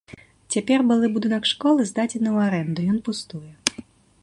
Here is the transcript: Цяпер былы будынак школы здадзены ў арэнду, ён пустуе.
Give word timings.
Цяпер 0.53 0.79
былы 0.91 1.07
будынак 1.17 1.43
школы 1.51 1.85
здадзены 1.91 2.29
ў 2.35 2.47
арэнду, 2.47 2.89
ён 2.95 3.01
пустуе. 3.09 3.51